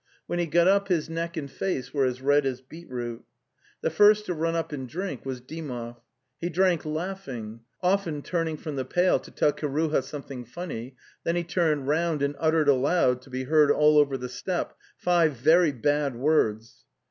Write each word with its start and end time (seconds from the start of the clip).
When 0.25 0.39
he 0.39 0.47
got 0.47 0.67
up 0.67 0.87
his 0.87 1.11
neck 1.11 1.37
and 1.37 1.47
face 1.47 1.93
were 1.93 2.05
as 2.05 2.23
red 2.23 2.43
as 2.43 2.59
beetroot. 2.59 3.23
The 3.81 3.91
first 3.91 4.25
to 4.25 4.33
run 4.33 4.55
up 4.55 4.71
and 4.71 4.89
drink 4.89 5.27
was 5.27 5.41
Dymov. 5.41 5.97
He 6.39 6.49
drank 6.49 6.85
laughing, 6.85 7.59
often 7.83 8.23
turn 8.23 8.47
ing 8.47 8.57
from 8.57 8.77
the 8.77 8.83
pail 8.85 9.19
to 9.19 9.29
tell 9.29 9.53
Kiruha 9.53 10.01
something 10.01 10.43
funny, 10.43 10.95
then 11.23 11.35
he 11.35 11.43
turned 11.43 11.87
round, 11.87 12.23
and 12.23 12.35
uttered 12.39 12.67
aloud, 12.67 13.21
to 13.21 13.29
be 13.29 13.43
heard 13.43 13.69
all 13.69 13.99
over 13.99 14.17
the 14.17 14.27
steppe, 14.27 14.73
five 14.97 15.33
very 15.35 15.71
bad 15.71 16.15
words. 16.15 16.83